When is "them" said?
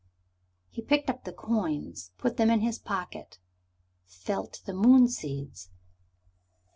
2.37-2.49